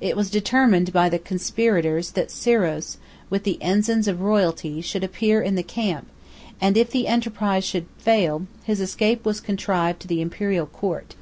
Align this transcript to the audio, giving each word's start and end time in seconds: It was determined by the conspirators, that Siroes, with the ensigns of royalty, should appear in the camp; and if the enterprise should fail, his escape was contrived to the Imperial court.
It 0.00 0.16
was 0.16 0.30
determined 0.30 0.92
by 0.92 1.08
the 1.08 1.20
conspirators, 1.20 2.10
that 2.18 2.32
Siroes, 2.32 2.96
with 3.30 3.44
the 3.44 3.56
ensigns 3.62 4.08
of 4.08 4.20
royalty, 4.20 4.80
should 4.80 5.04
appear 5.04 5.40
in 5.40 5.54
the 5.54 5.62
camp; 5.62 6.08
and 6.60 6.76
if 6.76 6.90
the 6.90 7.06
enterprise 7.06 7.62
should 7.64 7.86
fail, 7.96 8.46
his 8.64 8.80
escape 8.80 9.24
was 9.24 9.38
contrived 9.38 10.00
to 10.00 10.08
the 10.08 10.20
Imperial 10.22 10.66
court. 10.66 11.14